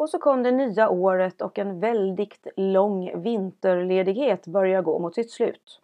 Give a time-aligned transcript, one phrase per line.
[0.00, 5.30] Och så kom det nya året och en väldigt lång vinterledighet börjar gå mot sitt
[5.30, 5.80] slut.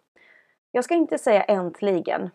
[0.71, 2.29] Jag ska inte säga äntligen,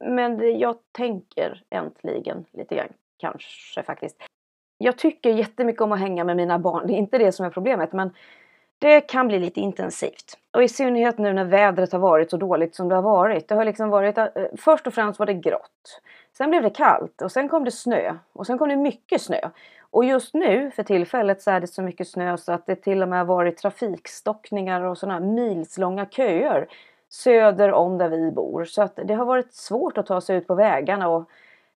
[0.00, 4.16] men jag tänker äntligen lite grann kanske faktiskt.
[4.78, 7.50] Jag tycker jättemycket om att hänga med mina barn, det är inte det som är
[7.50, 8.10] problemet, men
[8.78, 10.38] det kan bli lite intensivt.
[10.50, 13.48] Och i synnerhet nu när vädret har varit så dåligt som det har varit.
[13.48, 14.26] Det har liksom varit, eh,
[14.58, 16.00] först och främst var det grått.
[16.36, 19.50] Sen blev det kallt och sen kom det snö och sen kom det mycket snö.
[19.92, 23.02] Och just nu för tillfället så är det så mycket snö så att det till
[23.02, 26.68] och med har varit trafikstockningar och sådana milslånga köer
[27.08, 28.64] söder om där vi bor.
[28.64, 31.30] Så att det har varit svårt att ta sig ut på vägarna och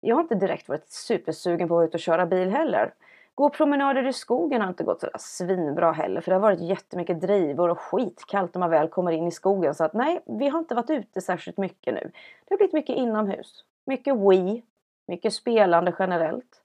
[0.01, 2.95] jag har inte direkt varit supersugen på att ut och köra bil heller.
[3.35, 7.21] Gå promenader i skogen har inte gått sådär svinbra heller för det har varit jättemycket
[7.21, 9.75] drivor och skitkallt när man väl kommer in i skogen.
[9.75, 12.11] Så att nej, vi har inte varit ute särskilt mycket nu.
[12.45, 13.65] Det har blivit mycket inomhus.
[13.87, 14.63] Mycket Wii,
[15.07, 16.63] mycket spelande generellt.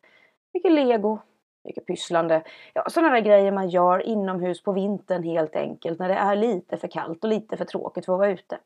[0.54, 1.20] Mycket lego,
[1.68, 2.42] mycket pysslande.
[2.74, 6.78] Ja, sådana där grejer man gör inomhus på vintern helt enkelt när det är lite
[6.78, 8.58] för kallt och lite för tråkigt för att vara ute.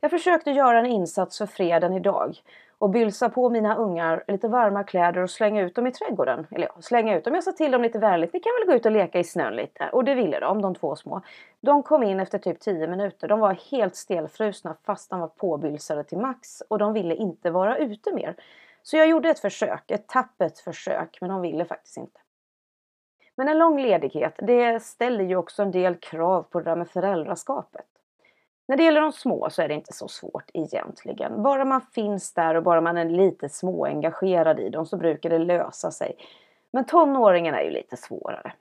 [0.00, 2.36] Jag försökte göra en insats för freden idag
[2.78, 6.46] och bylsa på mina ungar lite varma kläder och slänga ut dem i trädgården.
[6.50, 7.34] Eller ja, slänga ut dem.
[7.34, 9.56] Jag sa till dem lite vänligt, ni kan väl gå ut och leka i snön
[9.56, 9.88] lite.
[9.92, 11.22] Och det ville de, de två små.
[11.60, 13.28] De kom in efter typ 10 minuter.
[13.28, 17.78] De var helt stelfrusna fast de var påbylsade till max och de ville inte vara
[17.78, 18.34] ute mer.
[18.82, 22.20] Så jag gjorde ett försök, ett tappert försök, men de ville faktiskt inte.
[23.38, 26.88] Men en lång ledighet, det ställer ju också en del krav på det där med
[26.88, 27.86] föräldraskapet.
[28.68, 31.42] När det gäller de små så är det inte så svårt egentligen.
[31.42, 35.38] Bara man finns där och bara man är lite småengagerad i dem så brukar det
[35.38, 36.16] lösa sig.
[36.70, 38.52] Men tonåringen är ju lite svårare.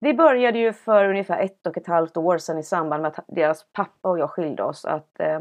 [0.00, 3.24] Vi började ju för ungefär ett och ett halvt år sedan i samband med att
[3.28, 5.40] deras pappa och jag skilde oss att eh,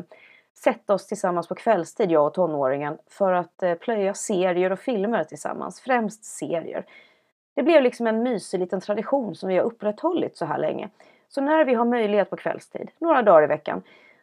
[0.63, 5.23] sätta oss tillsammans på kvällstid, jag och tonåringen, för att eh, plöja serier och filmer
[5.23, 5.81] tillsammans.
[5.81, 6.85] Främst serier.
[7.55, 10.89] Det blev liksom en mysig liten tradition som vi har upprätthållit så här länge.
[11.29, 13.81] Så när vi har möjlighet på kvällstid, några dagar i veckan,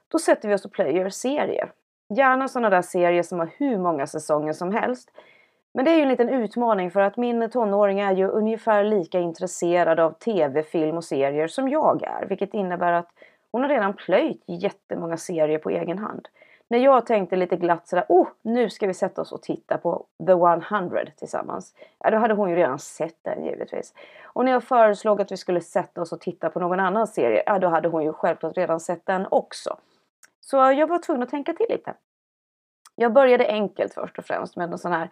[0.08, 1.72] då sätter vi oss och plöjer serier.
[2.08, 5.10] Gärna sådana där serier som har hur många säsonger som helst.
[5.72, 9.18] Men det är ju en liten utmaning för att min tonåring är ju ungefär lika
[9.20, 12.26] intresserad av tv, film och serier som jag är.
[12.26, 13.08] Vilket innebär att
[13.52, 16.28] hon har redan plöjt jättemånga serier på egen hand.
[16.70, 20.06] När jag tänkte lite glatt sådär, oh, nu ska vi sätta oss och titta på
[20.26, 21.74] The 100 tillsammans.
[21.98, 23.94] Ja, då hade hon ju redan sett den givetvis.
[24.24, 27.42] Och när jag föreslog att vi skulle sätta oss och titta på någon annan serie,
[27.46, 29.76] ja då hade hon ju självklart redan sett den också.
[30.40, 31.94] Så jag var tvungen att tänka till lite.
[32.94, 35.10] Jag började enkelt först och främst med en sån här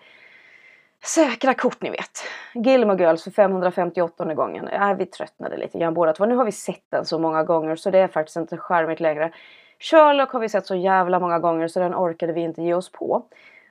[1.04, 2.22] säkra kort ni vet.
[2.54, 4.68] Gilmore Girls för 558 gången.
[4.72, 6.26] Ja, vi tröttnade lite grann båda två.
[6.26, 9.32] Nu har vi sett den så många gånger så det är faktiskt inte charmigt längre.
[9.78, 12.93] Sherlock har vi sett så jävla många gånger så den orkade vi inte ge oss
[12.93, 13.27] på.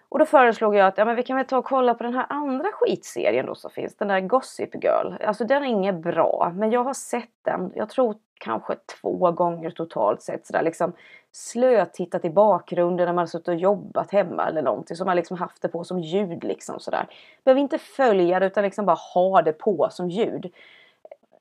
[0.10, 2.14] Och då föreslog jag att ja, men vi kan väl ta och kolla på den
[2.14, 3.96] här andra skitserien då som finns.
[3.96, 5.14] Den där Gossip Girl.
[5.26, 7.72] Alltså den är inget bra men jag har sett den.
[7.76, 10.46] Jag tror kanske två gånger totalt sett.
[10.46, 10.94] Sådär liksom
[11.32, 14.98] slötittat i bakgrunden när man har suttit och jobbat hemma eller någonting.
[14.98, 17.08] Som man liksom haft det på som ljud liksom sådär.
[17.44, 20.54] Behöver inte följa det utan liksom bara ha det på som ljud.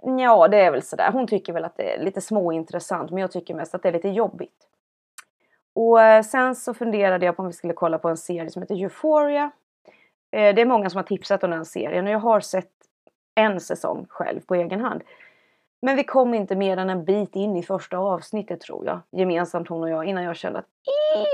[0.03, 1.11] Ja, det är väl sådär.
[1.13, 3.93] Hon tycker väl att det är lite småintressant men jag tycker mest att det är
[3.93, 4.67] lite jobbigt.
[5.75, 8.63] Och eh, sen så funderade jag på om vi skulle kolla på en serie som
[8.63, 9.51] heter Euphoria.
[10.31, 12.71] Eh, det är många som har tipsat om den serien och jag har sett
[13.35, 15.03] en säsong själv på egen hand.
[15.83, 19.01] Men vi kom inte mer än en bit in i första avsnittet tror jag.
[19.11, 20.67] Gemensamt hon och jag innan jag kände att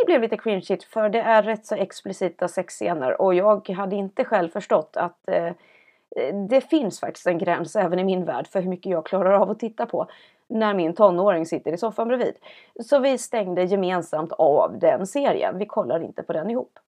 [0.01, 4.25] det blev lite cringeigt för det är rätt så explicita sexscener och jag hade inte
[4.25, 5.53] själv förstått att eh,
[6.17, 9.33] Eh, det finns faktiskt en gräns även i min värld för hur mycket jag klarar
[9.33, 10.07] av att titta på
[10.49, 12.35] när min tonåring sitter i soffan bredvid.
[12.81, 15.59] Så vi stängde gemensamt av den serien.
[15.59, 16.79] Vi kollar inte på den ihop.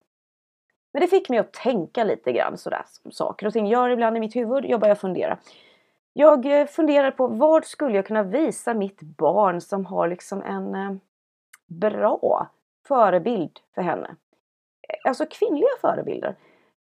[0.93, 4.17] Men det fick mig att tänka lite grann sådär som saker och ting gör ibland
[4.17, 4.65] i mitt huvud.
[4.65, 5.39] Jag börjar fundera.
[6.13, 10.75] Jag eh, funderar på vad skulle jag kunna visa mitt barn som har liksom en
[10.75, 10.95] eh,
[11.67, 12.49] bra
[12.89, 14.17] förebild för henne.
[15.05, 16.35] Alltså kvinnliga förebilder.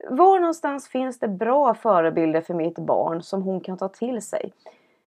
[0.08, 4.52] Var någonstans finns det bra förebilder för mitt barn som hon kan ta till sig?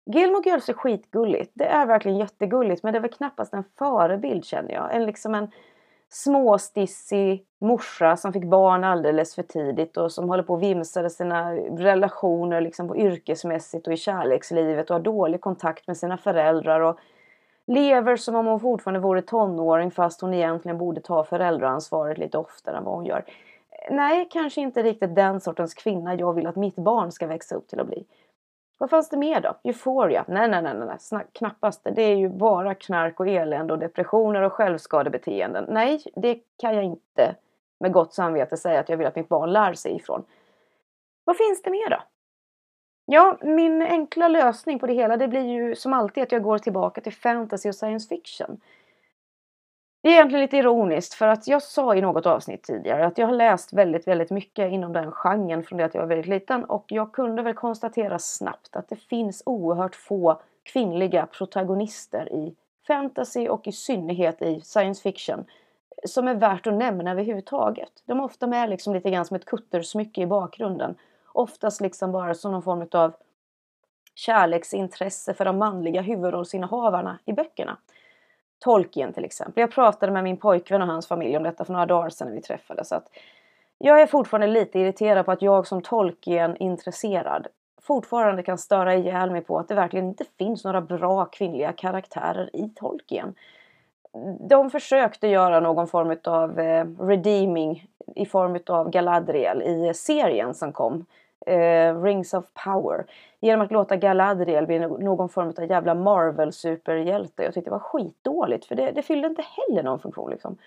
[0.06, 1.52] Gilmore Girls är skitgulligt.
[1.54, 4.96] Det är verkligen jättegulligt men det är väl knappast en förebild känner jag.
[4.96, 5.52] En liksom en
[6.10, 11.10] småstissig morsa som fick barn alldeles för tidigt och som håller på och vimsar i
[11.10, 16.80] sina relationer liksom på yrkesmässigt och i kärlekslivet och har dålig kontakt med sina föräldrar
[16.80, 17.00] och
[17.68, 22.78] lever som om hon fortfarande vore tonåring fast hon egentligen borde ta föräldraansvaret lite oftare
[22.78, 23.26] än vad hon gör.
[23.90, 27.68] Nej, kanske inte riktigt den sortens kvinna jag vill att mitt barn ska växa upp
[27.68, 28.06] till att bli.
[28.78, 29.56] Vad fanns det mer då?
[29.64, 30.26] Euphoria?
[30.28, 31.26] Nej, nej, nej, nej, nej.
[31.32, 31.88] knappast.
[31.96, 35.66] Det är ju bara knark och elände och depressioner och självskadebeteenden.
[35.70, 37.36] Nej, det kan jag inte
[37.80, 40.24] med gott samvete säga att jag vill att mitt barn lär sig ifrån.
[41.24, 42.04] Vad finns det mer då?
[43.06, 46.58] Ja, min enkla lösning på det hela det blir ju som alltid att jag går
[46.58, 48.62] tillbaka till fantasy och science fiction.
[50.02, 53.28] Det är egentligen lite ironiskt för att jag sa i något avsnitt tidigare att jag
[53.28, 56.66] har läst väldigt, väldigt mycket inom den genren från det att jag var väldigt liten
[56.66, 62.56] och jag kunde väl konstatera snabbt att det finns oerhört få kvinnliga protagonister i
[62.88, 65.46] fantasy och i synnerhet i science fiction
[66.06, 67.92] som är värt att nämna överhuvudtaget.
[68.06, 70.96] De är ofta med liksom lite grann som ett kuttersmycke i bakgrunden.
[71.26, 73.14] Oftast liksom bara som någon form av
[74.16, 77.78] kärleksintresse för de manliga huvudrollsinnehavarna i böckerna.
[78.62, 79.62] Tolkien till exempel.
[79.62, 82.36] Jag pratade med min pojkvän och hans familj om detta för några dagar sedan när
[82.36, 82.92] vi träffades.
[82.92, 83.08] Att
[83.78, 87.48] jag är fortfarande lite irriterad på att jag som Tolkien-intresserad
[87.82, 92.50] fortfarande kan störa ihjäl mig på att det verkligen inte finns några bra kvinnliga karaktärer
[92.56, 93.36] i Tolkien.
[94.40, 97.86] De försökte göra någon form av eh, redeeming
[98.16, 101.06] i form av Galadriel i serien som kom.
[101.46, 103.06] Eh, Rings of Power.
[103.40, 107.44] Genom att låta Galadriel bli någon form av jävla Marvel superhjälte.
[107.44, 110.32] Jag tyckte det var skitdåligt för det, det fyllde inte heller någon funktion.
[110.32, 110.58] Liksom.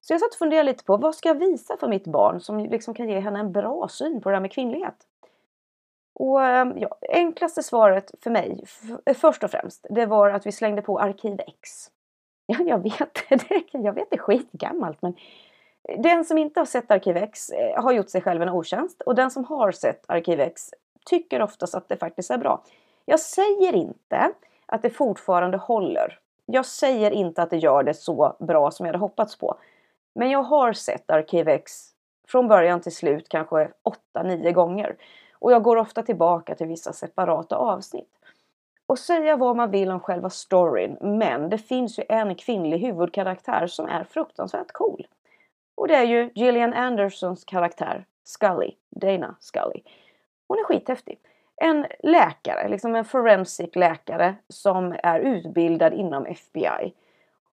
[0.00, 2.58] Så jag satt och funderade lite på vad ska jag visa för mitt barn som
[2.58, 4.96] liksom kan ge henne en bra syn på det här med kvinnlighet.
[6.14, 8.64] Och ehm, ja, enklaste svaret för mig,
[9.16, 11.70] först och främst, det var att vi slängde på Arkiv X.
[12.50, 15.14] Ja, jag vet, det, jag vet det är skitgammalt men
[15.96, 19.14] den som inte har sett Arkiv X eh, har gjort sig själv en otjänst och
[19.14, 20.70] den som har sett Arkiv X
[21.06, 22.62] tycker oftast att det faktiskt är bra.
[23.04, 24.32] Jag säger inte
[24.66, 26.18] att det fortfarande håller.
[26.46, 29.58] Jag säger inte att det gör det så bra som jag hade hoppats på.
[30.14, 31.72] Men jag har sett Arkiv X
[32.28, 33.70] från början till slut kanske
[34.14, 34.96] 8-9 gånger.
[35.32, 38.10] Och jag går ofta tillbaka till vissa separata avsnitt.
[38.86, 43.66] Och säga vad man vill om själva storyn, men det finns ju en kvinnlig huvudkaraktär
[43.66, 45.06] som är fruktansvärt cool.
[45.78, 49.82] Och det är ju Gillian Andersons karaktär, Scully, Dana Scully.
[50.48, 51.18] Hon är skithäftig.
[51.56, 56.94] En läkare, liksom en forensic läkare som är utbildad inom FBI.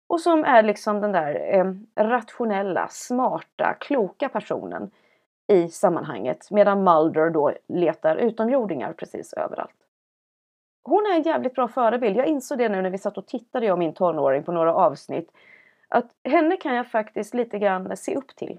[0.07, 4.91] Och som är liksom den där eh, rationella, smarta, kloka personen
[5.53, 6.51] i sammanhanget.
[6.51, 9.77] Medan Mulder då letar utomjordingar precis överallt.
[10.83, 12.17] Hon är en jävligt bra förebild.
[12.17, 14.75] Jag insåg det nu när vi satt och tittade, jag och min tonåring, på några
[14.75, 15.31] avsnitt.
[15.95, 18.59] Att henne kan jag faktiskt lite grann se upp till.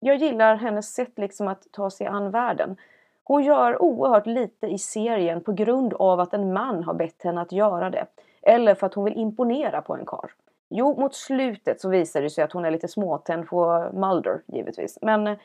[0.00, 2.76] Jag gillar hennes sätt liksom att ta sig an världen.
[3.24, 7.40] Hon gör oerhört lite i serien på grund av att en man har bett henne
[7.40, 8.06] att göra det.
[8.42, 10.30] Eller för att hon vill imponera på en kar.
[10.70, 14.98] Jo, mot slutet så visar det sig att hon är lite småtänd på Mulder givetvis.
[15.02, 15.38] Men eh,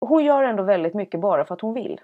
[0.00, 2.00] hon gör ändå väldigt mycket bara för att hon vill.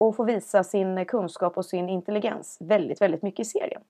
[0.00, 3.82] Och får visa sin kunskap och sin intelligens väldigt, väldigt mycket i serien.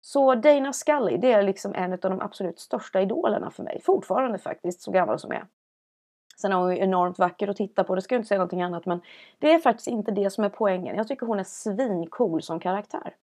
[0.00, 3.80] Så Dana Scully, det är liksom en av de absolut största idolerna för mig.
[3.84, 5.46] Fortfarande faktiskt, så gammal som jag är.
[6.40, 8.62] Sen är hon ju enormt vacker att titta på, det ska jag inte säga någonting
[8.62, 8.86] annat.
[8.86, 9.00] Men
[9.38, 10.96] det är faktiskt inte det som är poängen.
[10.96, 13.14] Jag tycker hon är svincool som karaktär.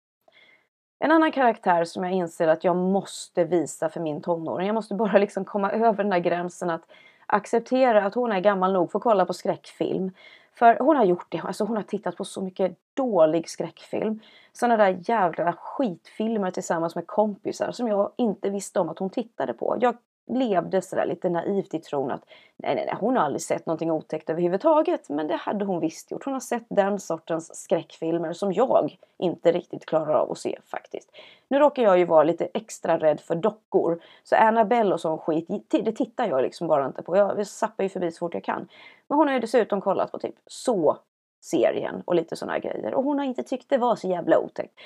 [0.99, 4.67] En annan karaktär som jag inser att jag måste visa för min tonåring.
[4.67, 6.91] Jag måste bara liksom komma över den där gränsen att
[7.25, 10.11] acceptera att hon är gammal nog för att kolla på skräckfilm.
[10.53, 11.39] För hon har gjort det.
[11.39, 14.19] Alltså hon har tittat på så mycket dålig skräckfilm.
[14.53, 19.53] Sådana där jävla skitfilmer tillsammans med kompisar som jag inte visste om att hon tittade
[19.53, 19.77] på.
[19.79, 19.95] Jag
[20.27, 22.25] levde sådär lite naivt i tron att
[22.57, 25.09] nej, nej, nej, hon har aldrig sett någonting otäckt överhuvudtaget.
[25.09, 26.25] Men det hade hon visst gjort.
[26.25, 31.11] Hon har sett den sortens skräckfilmer som jag inte riktigt klarar av att se faktiskt.
[31.47, 33.99] Nu råkar jag ju vara lite extra rädd för dockor.
[34.23, 37.17] Så Annabelle och sån skit, det tittar jag liksom bara inte på.
[37.17, 38.67] Jag zappar ju förbi så fort jag kan.
[39.07, 40.97] Men hon har ju dessutom kollat på typ så
[41.45, 42.93] serien och lite sådana grejer.
[42.93, 44.79] Och hon har inte tyckt det var så jävla otäckt.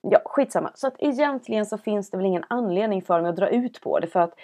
[0.00, 0.70] Ja, skitsamma.
[0.74, 3.98] Så att egentligen så finns det väl ingen anledning för mig att dra ut på
[3.98, 4.34] det för att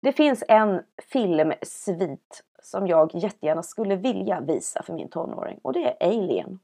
[0.00, 5.84] det finns en filmsvit som jag jättegärna skulle vilja visa för min tonåring och det
[5.84, 6.58] är Alien.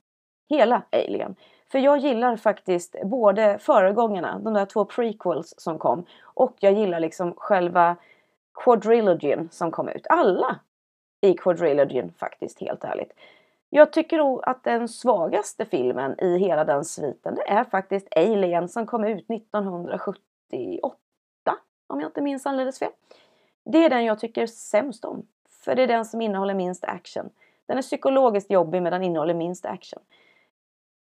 [0.48, 1.36] Hela Alien.
[1.72, 7.00] För jag gillar faktiskt både föregångarna, de där två prequels som kom och jag gillar
[7.00, 7.96] liksom själva
[8.64, 10.06] quadrilogin som kom ut.
[10.08, 10.60] Alla
[11.20, 13.12] i quadrilogin faktiskt, helt ärligt.
[13.70, 18.68] Jag tycker nog att den svagaste filmen i hela den sviten det är faktiskt Alien
[18.68, 20.96] som kom ut 1978
[21.87, 22.90] om jag inte minns alldeles fel.
[23.64, 25.26] Det är den jag tycker sämst om.
[25.64, 27.30] För det är den som innehåller minst action.
[27.66, 30.02] Den är psykologiskt jobbig men den innehåller minst action.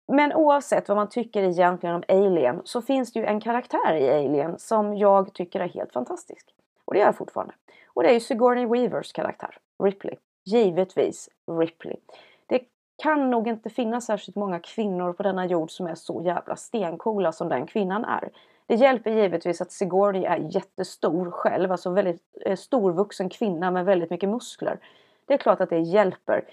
[0.08, 4.10] Men oavsett vad man tycker egentligen om Alien så finns det ju en karaktär i
[4.10, 6.54] Alien som jag tycker är helt fantastisk.
[6.84, 7.54] Och det gör jag fortfarande.
[7.86, 10.16] Och det är ju Sigourney Weavers karaktär, Ripley.
[10.44, 11.28] Givetvis
[11.60, 11.96] Ripley.
[13.02, 16.56] Det kan nog inte finnas särskilt många kvinnor på denna jord som är så jävla
[16.56, 18.30] stencoola som den kvinnan är.
[18.66, 24.10] Det hjälper givetvis att Sigourney är jättestor själv, alltså väldigt eh, storvuxen kvinna med väldigt
[24.10, 24.78] mycket muskler.
[25.26, 26.44] Det är klart att det hjälper.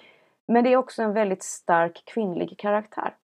[0.47, 3.15] Men det är också en väldigt stark kvinnlig karaktär.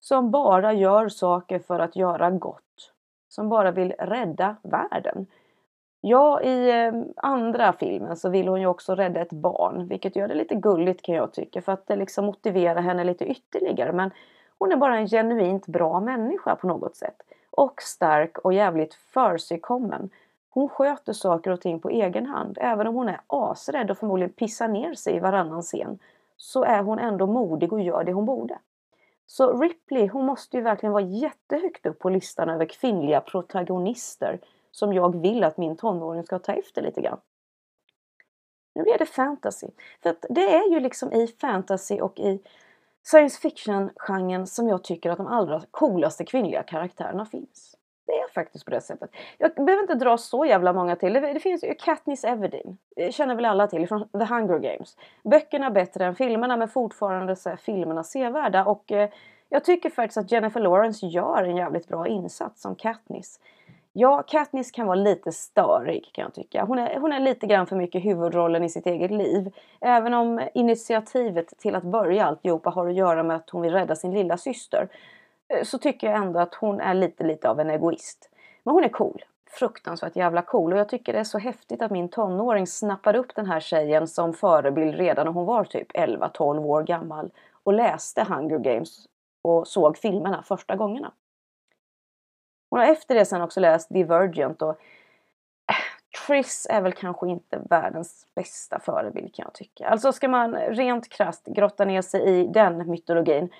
[0.00, 2.92] som bara gör saker för att göra gott.
[3.28, 5.26] Som bara vill rädda världen.
[6.08, 10.28] Ja, i eh, andra filmen så vill hon ju också rädda ett barn, vilket gör
[10.28, 13.92] det lite gulligt kan jag tycka, för att det liksom motiverar henne lite ytterligare.
[13.92, 14.10] Men
[14.58, 17.22] hon är bara en genuint bra människa på något sätt.
[17.50, 20.10] Och stark och jävligt försigkommen.
[20.50, 22.58] Hon sköter saker och ting på egen hand.
[22.60, 25.98] Även om hon är asrädd och förmodligen pissar ner sig i varannan scen.
[26.36, 28.58] Så är hon ändå modig och gör det hon borde.
[29.26, 34.38] Så Ripley, hon måste ju verkligen vara jättehögt upp på listan över kvinnliga protagonister
[34.76, 37.20] som jag vill att min tonåring ska ta efter lite grann.
[38.74, 39.66] Nu blir det fantasy.
[40.02, 42.42] För att det är ju liksom i fantasy och i
[43.02, 47.76] science fiction-genren som jag tycker att de allra coolaste kvinnliga karaktärerna finns.
[48.06, 49.10] Det är faktiskt på det sättet.
[49.38, 51.12] Jag behöver inte dra så jävla många till.
[51.12, 52.78] Det, det finns ju Katniss Everdeen.
[52.96, 54.96] Det känner väl alla till från The Hunger Games.
[55.24, 58.64] Böckerna bättre än filmerna men fortfarande så är filmerna sevärda.
[58.64, 59.10] Och eh,
[59.48, 63.40] jag tycker faktiskt att Jennifer Lawrence gör en jävligt bra insats som Katniss.
[63.98, 66.64] Ja, Katniss kan vara lite störig kan jag tycka.
[66.64, 69.54] Hon är, hon är lite grann för mycket huvudrollen i sitt eget liv.
[69.80, 73.96] Även om initiativet till att börja alltihopa har att göra med att hon vill rädda
[73.96, 74.88] sin lilla syster
[75.48, 78.30] eh, så tycker jag ändå att hon är lite, lite av en egoist.
[78.62, 79.24] Men hon är cool.
[79.50, 80.72] Fruktansvärt jävla cool.
[80.72, 84.08] Och jag tycker det är så häftigt att min tonåring snappade upp den här tjejen
[84.08, 87.30] som förebild redan när hon var typ 11-12 år gammal.
[87.64, 89.06] Och läste Hunger Games
[89.42, 91.12] och såg filmerna första gångerna.
[92.70, 94.76] Hon har efter det sen också läst Divergent och äh,
[96.26, 99.88] Chris Triss är väl kanske inte världens bästa förebild kan jag tycka.
[99.88, 103.50] Alltså ska man rent krast grotta ner sig i den mytologin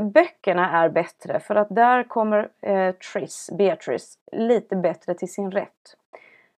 [0.00, 5.96] Böckerna är bättre för att där kommer eh, Triss, Beatrice, lite bättre till sin rätt.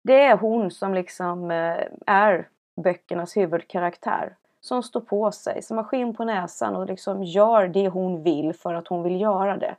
[0.03, 4.37] Det är hon som liksom eh, är böckernas huvudkaraktär.
[4.61, 8.55] Som står på sig, som har skinn på näsan och liksom gör det hon vill
[8.55, 9.75] för att hon vill göra det.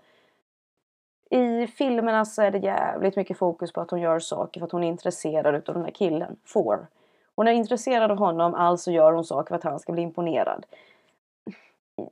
[1.29, 4.71] I filmerna så är det jävligt mycket fokus på att hon gör saker för att
[4.71, 6.87] hon är intresserad utav den här killen, Får.
[7.35, 10.65] Hon är intresserad av honom, alltså gör hon saker för att han ska bli imponerad.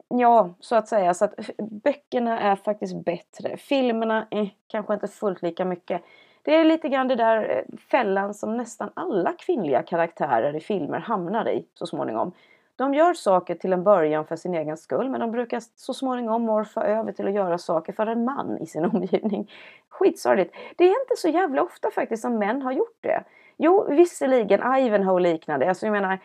[0.07, 1.13] Ja, så att säga.
[1.13, 3.57] Så att eh, böckerna är faktiskt bättre.
[3.57, 6.01] Filmerna är kanske inte fullt lika mycket.
[6.41, 10.99] Det är lite grann det där eh, fällan som nästan alla kvinnliga karaktärer i filmer
[10.99, 12.31] hamnar i så småningom.
[12.77, 16.41] De gör saker till en början för sin egen skull men de brukar så småningom
[16.41, 19.51] morfa över till att göra saker för en man i sin omgivning.
[19.89, 20.55] Skitsorgligt.
[20.75, 23.23] Det är inte så jävla ofta faktiskt som män har gjort det.
[23.57, 25.69] Jo, visserligen Ivanhoe liknande.
[25.69, 26.19] Alltså jag menar,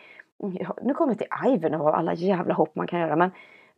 [0.81, 3.31] nu kommer vi till Ivanhoe och alla jävla hopp man kan göra men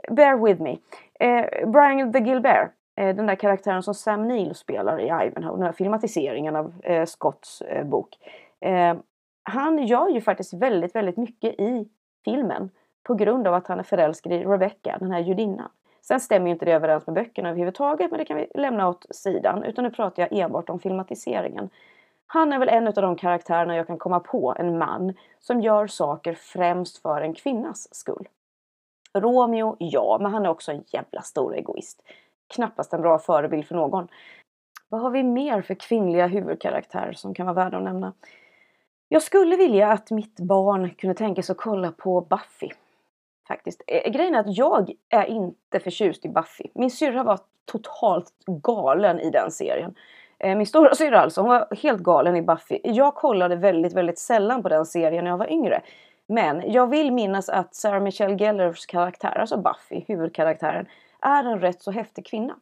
[0.10, 0.78] bear with me.
[1.20, 5.66] Eh, Brian the Gilbert, eh, den där karaktären som Sam Neill spelar i Ivanhoe, den
[5.66, 8.10] här filmatiseringen av eh, Scotts eh, bok.
[8.60, 8.96] Eh,
[9.44, 11.90] han gör ju faktiskt väldigt, väldigt mycket i
[12.26, 12.70] filmen
[13.04, 15.70] på grund av att han är förälskad i Rebecca, den här judinnan.
[16.02, 19.06] Sen stämmer ju inte det överens med böckerna överhuvudtaget, men det kan vi lämna åt
[19.10, 19.64] sidan.
[19.64, 21.70] Utan nu pratar jag enbart om filmatiseringen.
[22.28, 25.88] Han är väl en av de karaktärerna jag kan komma på, en man, som gör
[25.88, 28.28] saker främst för en kvinnas skull.
[29.14, 32.02] Romeo, ja, men han är också en jävla stor egoist.
[32.56, 34.08] Knappast en bra förebild för någon.
[34.90, 38.14] Vad har vi mer för kvinnliga huvudkaraktärer som kan vara värda att nämna?
[39.10, 42.70] Jag skulle vilja att mitt barn kunde tänka sig att kolla på Buffy.
[43.48, 43.82] Faktiskt.
[43.88, 46.64] Eh, grejen är att jag är inte förtjust i Buffy.
[46.74, 49.96] Min syrra var totalt galen i den serien.
[50.40, 52.80] Eh, min stora syrra alltså, hon var helt galen i Buffy.
[52.84, 55.82] Jag kollade väldigt, väldigt sällan på den serien när jag var yngre.
[56.28, 60.86] Men jag vill minnas att Sarah Michelle Gellers karaktär, alltså Buffy, huvudkaraktären,
[61.22, 62.56] är en rätt så häftig kvinna.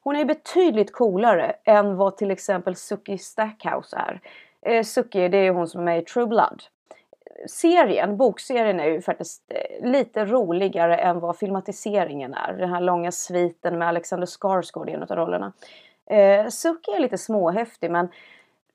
[0.00, 4.20] Hon är betydligt coolare än vad till exempel Suki Stackhouse är.
[4.64, 6.62] Eh, Suki, det är hon som är med i True Blood.
[7.48, 12.52] Serien, bokserien är ju faktiskt eh, lite roligare än vad filmatiseringen är.
[12.52, 15.52] Den här långa sviten med Alexander Skarsgård i en av rollerna.
[16.06, 18.08] Eh, Suki är lite småhäftig men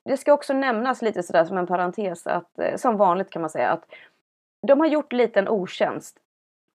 [0.04, 3.50] det ska också nämnas lite sådär som en parentes att eh, som vanligt kan man
[3.50, 3.84] säga att
[4.66, 6.16] de har gjort lite en otjänst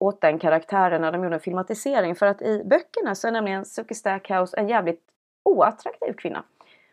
[0.04, 2.16] åt den karaktären när de gjorde en filmatisering.
[2.16, 5.02] För att i böckerna så är nämligen Suki Stackhouse en jävligt
[5.44, 6.44] oattraktiv kvinna.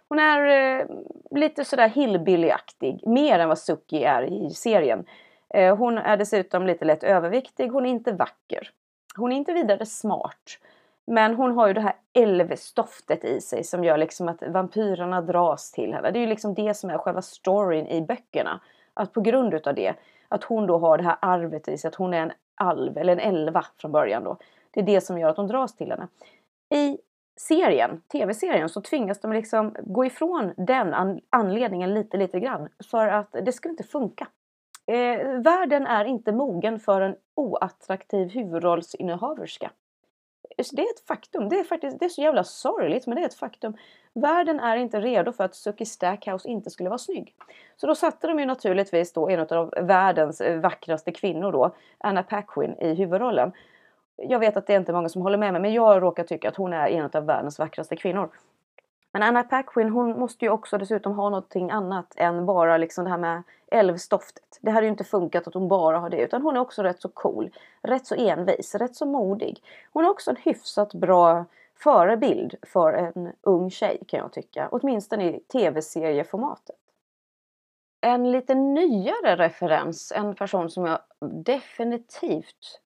[0.09, 0.85] Hon är eh,
[1.31, 5.05] lite sådär hillbillyaktig, mer än vad Suki är i serien.
[5.49, 8.69] Eh, hon är dessutom lite lätt överviktig, hon är inte vacker.
[9.15, 10.59] Hon är inte vidare smart.
[11.05, 15.71] Men hon har ju det här älvstoftet i sig som gör liksom att vampyrerna dras
[15.71, 16.11] till henne.
[16.11, 18.59] Det är ju liksom det som är själva storyn i böckerna.
[18.93, 19.93] Att på grund utav det
[20.27, 23.13] att hon då har det här arvet i sig, att hon är en alv eller
[23.13, 24.37] en elva från början då.
[24.71, 26.07] Det är det som gör att de dras till henne.
[26.69, 26.97] I
[27.35, 32.69] serien, tv-serien, så tvingas de liksom gå ifrån den an anledningen lite, lite grann.
[32.91, 34.27] För att det skulle inte funka.
[34.85, 39.71] Eh, världen är inte mogen för en oattraktiv huvudrollsinnehaverska.
[40.57, 41.49] Eh, det är ett faktum.
[41.49, 43.77] Det är faktiskt det är så jävla sorgligt men det är ett faktum.
[44.13, 47.35] Världen är inte redo för att Suki Stackhouse inte skulle vara snygg.
[47.77, 52.75] Så då satte de ju naturligtvis då en av världens vackraste kvinnor då, Anna Paquin,
[52.79, 53.51] i huvudrollen.
[54.15, 56.49] Jag vet att det är inte många som håller med mig men jag råkar tycka
[56.49, 58.29] att hon är en av världens vackraste kvinnor.
[59.13, 63.09] Men Anna Paquin hon måste ju också dessutom ha någonting annat än bara liksom det
[63.09, 64.59] här med älvstoftet.
[64.61, 67.01] Det hade ju inte funkat att hon bara har det utan hon är också rätt
[67.01, 67.51] så cool.
[67.81, 69.63] Rätt så envis, rätt så modig.
[69.91, 74.69] Hon är också en hyfsat bra förebild för en ung tjej kan jag tycka.
[74.71, 76.75] Åtminstone i tv-serieformatet.
[78.01, 82.81] En lite nyare referens, en person som jag definitivt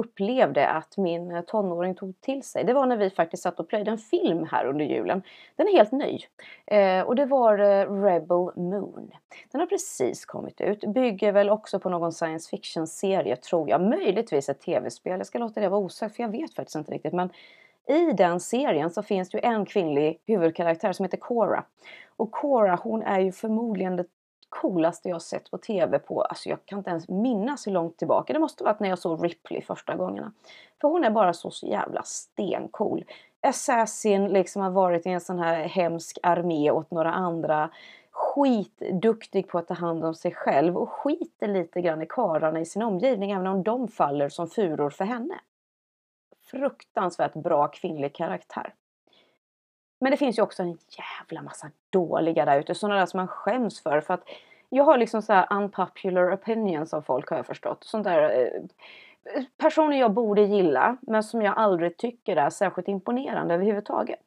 [0.00, 2.64] upplevde att min eh, tonåring tog till sig.
[2.64, 5.22] Det var när vi faktiskt satt och plöjde en film här under julen.
[5.56, 6.18] Den är helt ny.
[6.66, 9.10] Eh, och det var eh, Rebel Moon.
[9.52, 10.80] Den har precis kommit ut.
[10.80, 13.80] Bygger väl också på någon science fiction serie tror jag.
[13.80, 15.18] Möjligtvis ett tv-spel.
[15.18, 17.12] Jag ska låta det vara osagt för jag vet faktiskt inte riktigt.
[17.12, 17.30] Men
[17.88, 21.64] i den serien så finns det ju en kvinnlig huvudkaraktär som heter Cora.
[22.16, 24.04] Och Cora hon är ju förmodligen det
[24.50, 28.32] coolaste jag sett på TV på, alltså jag kan inte ens minnas hur långt tillbaka.
[28.32, 30.32] Det måste varit när jag såg Ripley första gångerna.
[30.80, 33.04] För hon är bara så, så jävla stencool.
[33.40, 37.70] Assassin liksom har varit i en sån här hemsk armé åt några andra.
[38.10, 42.66] Skitduktig på att ta hand om sig själv och skiter lite grann i karlarna i
[42.66, 45.40] sin omgivning även om de faller som furor för henne.
[46.50, 48.74] Fruktansvärt bra kvinnlig karaktär.
[50.00, 53.28] Men det finns ju också en jävla massa dåliga där ute, sådana där som man
[53.28, 54.00] skäms för.
[54.00, 54.24] för att
[54.68, 57.84] jag har liksom så här unpopular opinions av folk har jag förstått.
[57.84, 58.62] Sånt där, eh,
[59.58, 64.20] personer jag borde gilla men som jag aldrig tycker är särskilt imponerande överhuvudtaget.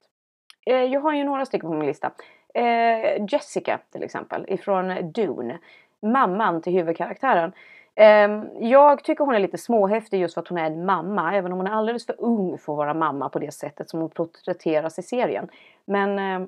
[0.65, 2.11] Eh, jag har ju några stycken på min lista.
[2.53, 5.59] Eh, Jessica till exempel ifrån Dune.
[6.01, 7.53] Mamman till huvudkaraktären.
[7.95, 11.51] Ehm, jag tycker hon är lite småhäftig just för att hon är en mamma, även
[11.51, 14.09] om hon är alldeles för ung för att vara mamma på det sättet som hon
[14.09, 15.49] porträtteras i serien.
[15.85, 16.47] Men ehm,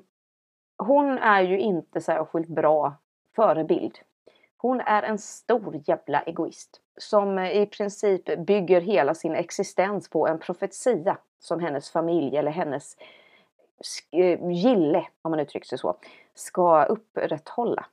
[0.78, 2.94] hon är ju inte särskilt bra
[3.36, 3.98] förebild.
[4.56, 10.28] Hon är en stor jävla egoist som eh, i princip bygger hela sin existens på
[10.28, 12.96] en profetia som hennes familj eller hennes
[14.12, 15.96] eh, gille, om man uttrycker sig så,
[16.34, 17.86] ska upprätthålla.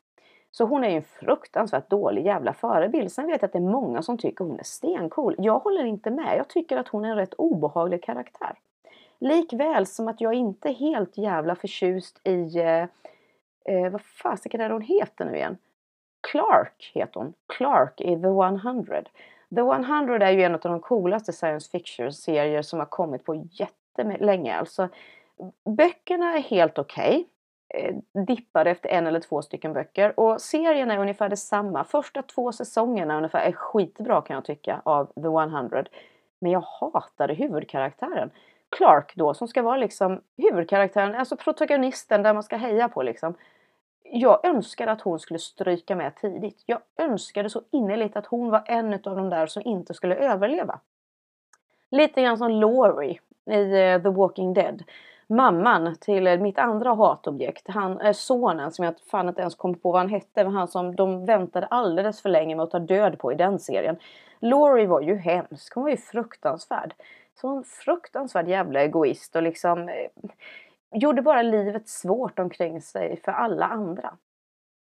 [0.55, 3.11] Så hon är ju en fruktansvärt dålig jävla förebild.
[3.11, 5.35] Sen vet jag att det är många som tycker hon är stencool.
[5.37, 6.37] Jag håller inte med.
[6.37, 8.55] Jag tycker att hon är en rätt obehaglig karaktär.
[9.19, 12.59] Likväl som att jag inte är helt jävla förtjust i...
[12.59, 12.87] Eh,
[13.65, 15.57] eh vad fasiken är det hon heter nu igen?
[16.31, 17.33] Clark heter hon.
[17.57, 19.03] Clark i The 100.
[19.55, 24.55] The 100 är ju en av de coolaste science fiction-serier som har kommit på jättelänge.
[24.55, 24.89] Alltså,
[25.65, 27.09] böckerna är helt okej.
[27.09, 27.25] Okay.
[27.75, 27.95] Eh,
[28.27, 30.19] dippar efter en eller två stycken böcker.
[30.19, 31.83] Och serien är ungefär detsamma.
[31.83, 35.85] Första två säsongerna ungefär är skitbra kan jag tycka av The 100.
[36.39, 38.29] Men jag hatade huvudkaraktären.
[38.69, 43.35] Clark då som ska vara liksom huvudkaraktären, alltså protagonisten där man ska heja på liksom.
[44.03, 46.63] Jag önskade att hon skulle stryka med tidigt.
[46.65, 50.79] Jag önskade så innerligt att hon var en av de där som inte skulle överleva.
[51.91, 54.83] Lite grann som Laurie i eh, The Walking Dead
[55.27, 57.67] mamman till mitt andra hatobjekt.
[57.67, 60.43] Han är sonen som jag fan inte ens kom på vad han hette.
[60.43, 63.59] Men han som de väntade alldeles för länge med att ta död på i den
[63.59, 63.97] serien.
[64.39, 65.75] Laurie var ju hemsk.
[65.75, 66.93] Hon var ju fruktansvärd.
[67.41, 70.29] Så en fruktansvärd jävla egoist och liksom eh,
[70.91, 74.17] gjorde bara livet svårt omkring sig för alla andra.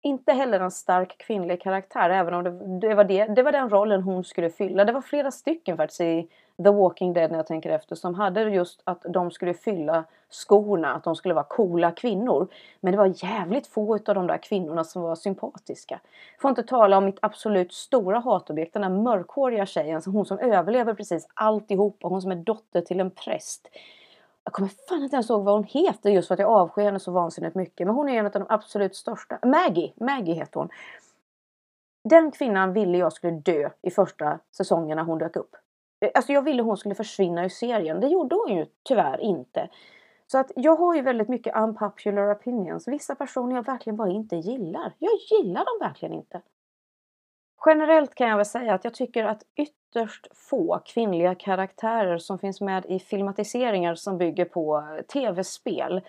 [0.03, 3.71] Inte heller en stark kvinnlig karaktär även om det, det, var det, det var den
[3.71, 4.85] rollen hon skulle fylla.
[4.85, 8.43] Det var flera stycken faktiskt i The Walking Dead när jag tänker efter som hade
[8.43, 12.49] just att de skulle fylla skorna, att de skulle vara coola kvinnor.
[12.81, 16.01] Men det var jävligt få av de där kvinnorna som var sympatiska.
[16.41, 20.95] Får inte tala om mitt absolut stora hatobjekt, den där mörkhåriga tjejen, hon som överlever
[20.95, 22.09] precis alltihopa.
[22.09, 23.69] hon som är dotter till en präst.
[24.45, 27.01] Jag kommer fan inte ens ihåg vad hon heter just för att jag avskyr henne
[27.01, 27.87] så vansinnigt mycket.
[27.87, 29.39] Men hon är en av de absolut största.
[29.43, 29.93] Maggie!
[29.97, 30.69] Maggie heter hon.
[32.05, 35.57] Den kvinnan ville jag skulle dö i första säsongen när hon dök upp.
[36.03, 38.01] Eh, alltså jag ville hon skulle försvinna ur serien.
[38.01, 39.69] Det gjorde hon ju tyvärr inte.
[40.27, 42.89] Så att jag har ju väldigt mycket unpopular opinions.
[42.89, 44.93] Vissa personer jag verkligen bara inte gillar.
[44.99, 46.41] Jag gillar dem verkligen inte.
[47.67, 52.61] Generellt kan jag väl säga att jag tycker att ytterst få kvinnliga karaktärer som finns
[52.61, 56.01] med i filmatiseringar som bygger på eh, tv-spel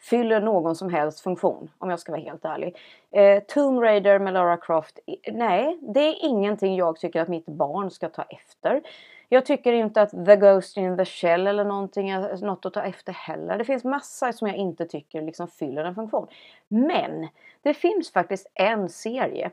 [0.00, 2.76] fyller någon som helst funktion om jag ska vara helt ärlig.
[3.10, 4.98] Eh, Tomb Raider med Lara Croft,
[5.32, 8.82] nej det är ingenting jag tycker att mitt barn ska ta efter.
[9.28, 12.82] Jag tycker inte att The Ghost in the Shell eller någonting är något att ta
[12.82, 13.58] efter heller.
[13.58, 16.26] Det finns massa som jag inte tycker liksom fyller en funktion.
[16.68, 17.28] Men
[17.62, 19.50] det finns faktiskt en serie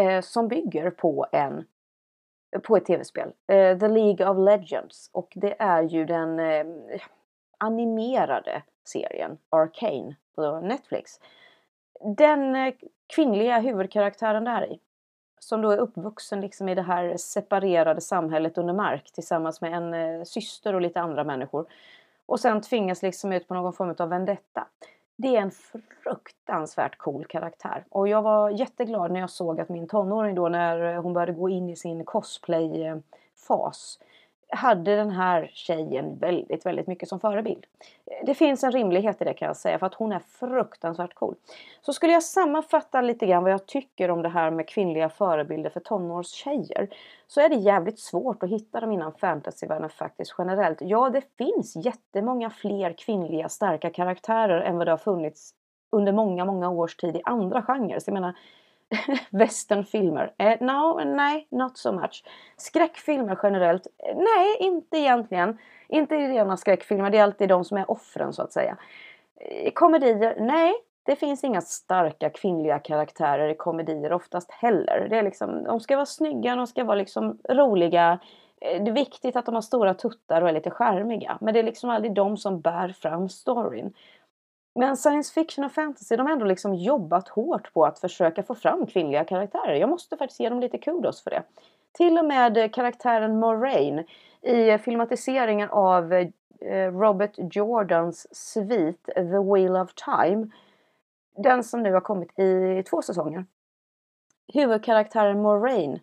[0.00, 1.64] eh, som bygger på en
[2.62, 3.32] på ett tv-spel.
[3.46, 5.10] Eh, The League of Legends.
[5.12, 6.66] Och det är ju den eh,
[7.58, 11.20] animerade serien Arcane på Netflix.
[12.16, 12.74] Den eh,
[13.14, 14.80] kvinnliga huvudkaraktären där i.
[15.46, 19.94] Som då är uppvuxen liksom i det här separerade samhället under mark tillsammans med en
[19.94, 21.66] eh, syster och lite andra människor.
[22.26, 24.66] Och sen tvingas liksom ut på någon form av vendetta.
[25.16, 25.50] Det är en
[26.02, 27.84] fruktansvärt cool karaktär.
[27.88, 31.48] Och jag var jätteglad när jag såg att min tonåring då när hon började gå
[31.48, 34.06] in i sin cosplay-fas eh,
[34.48, 37.66] hade den här tjejen väldigt, väldigt mycket som förebild.
[38.26, 41.34] Det finns en rimlighet i det kan jag säga för att hon är fruktansvärt cool.
[41.80, 45.70] Så skulle jag sammanfatta lite grann vad jag tycker om det här med kvinnliga förebilder
[45.70, 46.88] för tonårstjejer
[47.26, 50.78] så är det jävligt svårt att hitta dem inom fantasyvärlden faktiskt generellt.
[50.80, 55.54] Ja, det finns jättemånga fler kvinnliga starka karaktärer än vad det har funnits
[55.92, 57.98] under många, många års tid i andra genrer.
[57.98, 58.34] Så jag menar,
[59.30, 60.34] westernfilmer?
[60.38, 62.24] Eh, no, nej, not so much.
[62.56, 63.86] Skräckfilmer generellt?
[63.86, 65.58] Eh, nej, inte egentligen.
[65.88, 68.76] Inte rena skräckfilmer, det är alltid de som är offren så att säga.
[69.40, 70.36] Eh, komedier?
[70.40, 70.74] Nej,
[71.06, 75.06] det finns inga starka kvinnliga karaktärer i komedier oftast heller.
[75.10, 78.18] Det är liksom, de ska vara snygga, de ska vara liksom roliga.
[78.60, 81.38] Eh, det är viktigt att de har stora tuttar och är lite skärmiga.
[81.40, 83.94] Men det är liksom aldrig de som bär fram storyn.
[84.76, 88.54] Men science fiction och fantasy, de har ändå liksom jobbat hårt på att försöka få
[88.54, 89.74] fram kvinnliga karaktärer.
[89.74, 91.42] Jag måste faktiskt ge dem lite kudos för det.
[91.92, 94.04] Till och med karaktären Moraine
[94.42, 100.46] i filmatiseringen av eh, Robert Jordans svit The Wheel of Time.
[101.36, 103.44] Den som nu har kommit i två säsonger.
[104.52, 106.00] Huvudkaraktären Moraine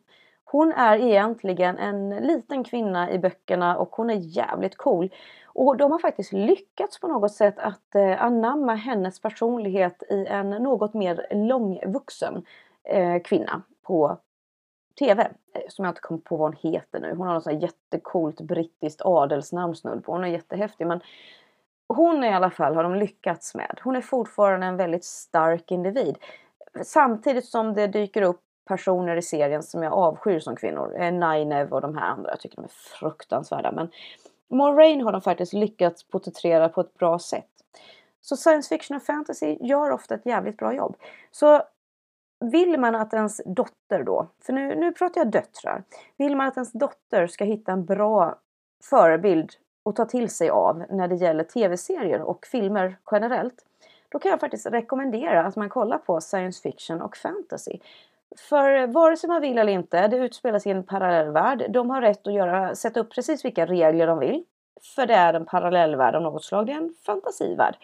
[0.54, 5.10] hon är egentligen en liten kvinna i böckerna och hon är jävligt cool.
[5.54, 10.50] Och de har faktiskt lyckats på något sätt att eh, anamma hennes personlighet i en
[10.50, 12.46] något mer långvuxen
[12.84, 14.18] eh, kvinna på
[15.00, 15.32] TV.
[15.54, 17.16] Eh, som jag inte kommer på vad hon heter nu.
[17.16, 20.12] Hon har något sånt jättecoolt brittiskt adelsnamn snudd på.
[20.12, 21.02] Hon är jättehäftig men
[21.88, 23.80] hon i alla fall har de lyckats med.
[23.84, 26.18] Hon är fortfarande en väldigt stark individ.
[26.84, 30.94] Samtidigt som det dyker upp personer i serien som jag avskyr som kvinnor.
[30.96, 32.30] Eh, Nineve Ninev och de här andra.
[32.30, 33.72] Jag tycker de är fruktansvärda.
[33.72, 33.92] Men
[34.50, 37.50] Moraine har de faktiskt lyckats porträttera på ett bra sätt.
[38.22, 40.96] Så science fiction och fantasy gör ofta ett jävligt bra jobb.
[41.32, 41.62] Så
[42.40, 45.84] vill man att ens dotter då, för nu, nu pratar jag döttrar.
[46.18, 48.40] Vill man att ens dotter ska hitta en bra
[48.84, 49.52] förebild
[49.86, 53.66] att ta till sig av när det gäller tv-serier och filmer generellt.
[54.10, 57.80] Då kan jag faktiskt rekommendera att man kollar på science fiction och fantasy.
[58.38, 61.66] För eh, vare sig man vill eller inte, det utspelar sig i en parallellvärld.
[61.70, 64.44] De har rätt att göra, sätta upp precis vilka regler de vill.
[64.96, 67.76] För det är en parallellvärld av något slag, det är en fantasivärld.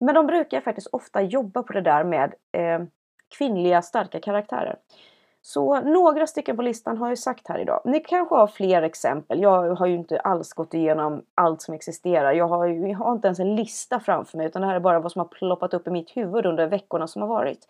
[0.00, 2.80] Men de brukar faktiskt ofta jobba på det där med eh,
[3.38, 4.76] kvinnliga starka karaktärer.
[5.42, 7.82] Så några stycken på listan har jag sagt här idag.
[7.84, 9.42] Ni kanske har fler exempel.
[9.42, 12.32] Jag har ju inte alls gått igenom allt som existerar.
[12.32, 15.00] Jag har, jag har inte ens en lista framför mig utan det här är bara
[15.00, 17.66] vad som har ploppat upp i mitt huvud under veckorna som har varit.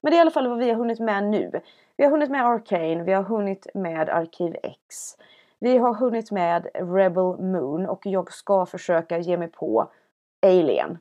[0.00, 1.60] Men det är i alla fall vad vi har hunnit med nu.
[1.96, 5.16] Vi har hunnit med Arcane, vi har hunnit med Arkiv X.
[5.58, 9.90] Vi har hunnit med Rebel Moon och jag ska försöka ge mig på
[10.42, 10.98] Alien.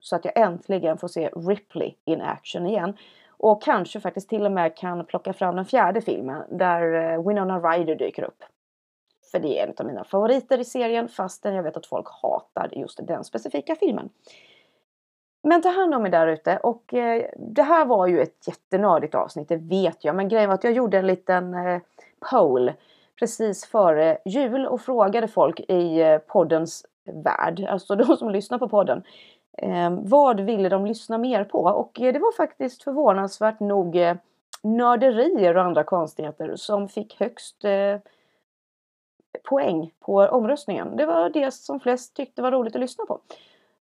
[0.00, 2.96] Så att jag äntligen får se Ripley in action igen.
[3.28, 7.60] Och kanske faktiskt till och med kan plocka fram den fjärde filmen där eh, Winona
[7.60, 8.44] Ryder dyker upp.
[9.30, 12.68] För det är en av mina favoriter i serien fastän jag vet att folk hatar
[12.72, 14.10] just den specifika filmen.
[15.42, 19.14] Men ta hand om er där ute och eh, det här var ju ett jättenördigt
[19.14, 20.16] avsnitt, det vet jag.
[20.16, 21.80] Men grejen var att jag gjorde en liten eh,
[22.30, 22.72] poll
[23.18, 26.86] precis före jul och frågade folk i eh, poddens
[27.24, 29.02] värld, alltså de som lyssnar på podden.
[29.58, 31.58] Eh, vad ville de lyssna mer på?
[31.58, 34.16] Och eh, det var faktiskt förvånansvärt nog eh,
[34.62, 37.96] nörderier och andra konstigheter som fick högst eh,
[39.42, 40.96] poäng på omröstningen.
[40.96, 43.20] Det var det som flest tyckte var roligt att lyssna på.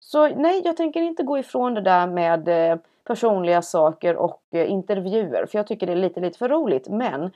[0.01, 4.71] Så nej, jag tänker inte gå ifrån det där med eh, personliga saker och eh,
[4.71, 5.47] intervjuer.
[5.47, 6.89] För jag tycker det är lite, lite för roligt.
[6.89, 7.31] Men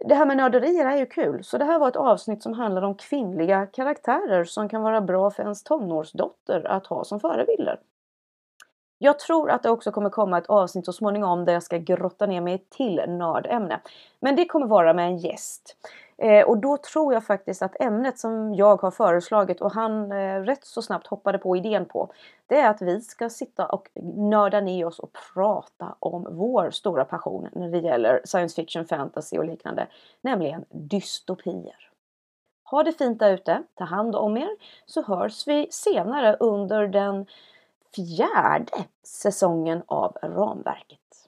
[0.00, 1.44] det här med nörderier är ju kul.
[1.44, 5.30] Så det här var ett avsnitt som handlar om kvinnliga karaktärer som kan vara bra
[5.30, 7.78] för ens tonårsdotter att ha som förebilder.
[9.04, 12.26] Jag tror att det också kommer komma ett avsnitt så småningom där jag ska grotta
[12.26, 13.80] ner mig till nördämne.
[14.20, 15.76] Men det kommer vara med en gäst.
[16.16, 20.40] Eh, och då tror jag faktiskt att ämnet som jag har föreslagit och han eh,
[20.40, 22.12] rätt så snabbt hoppade på idén på.
[22.46, 27.04] Det är att vi ska sitta och nörda ner oss och prata om vår stora
[27.04, 29.86] passion när det gäller science fiction, fantasy och liknande.
[30.20, 31.90] Nämligen dystopier.
[32.70, 34.48] Ha det fint där ute, ta hand om er
[34.86, 37.26] så hörs vi senare under den
[37.94, 41.23] fjärde säsongen av ramverket.